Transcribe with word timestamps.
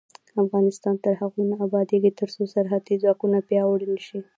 افغانستان 0.43 0.95
تر 1.03 1.13
هغو 1.21 1.41
نه 1.51 1.55
ابادیږي، 1.65 2.11
ترڅو 2.19 2.41
سرحدي 2.53 2.95
ځواکونه 3.03 3.37
پیاوړي 3.47 3.87
نشي. 3.95 4.19